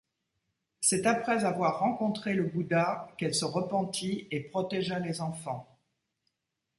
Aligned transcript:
C'est 0.79 1.05
après 1.05 1.45
avoir 1.45 1.77
rencontré 1.77 2.33
le 2.33 2.45
Bouddha 2.45 3.09
qu'elle 3.19 3.35
se 3.35 3.45
repentit 3.45 4.27
et 4.31 4.39
protégea 4.39 4.97
les 4.97 5.21
enfants. 5.21 5.77